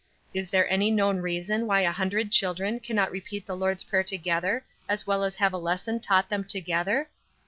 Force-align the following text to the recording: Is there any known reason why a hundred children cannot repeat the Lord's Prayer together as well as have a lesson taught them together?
Is 0.33 0.49
there 0.49 0.67
any 0.67 0.89
known 0.89 1.19
reason 1.19 1.67
why 1.67 1.81
a 1.81 1.91
hundred 1.91 2.31
children 2.31 2.79
cannot 2.79 3.11
repeat 3.11 3.45
the 3.45 3.55
Lord's 3.55 3.83
Prayer 3.83 4.03
together 4.03 4.65
as 4.89 5.05
well 5.05 5.23
as 5.23 5.35
have 5.35 5.53
a 5.53 5.59
lesson 5.59 5.99
taught 5.99 6.27
them 6.27 6.43
together? 6.43 7.07